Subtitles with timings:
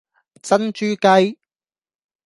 [0.41, 1.37] 珍珠雞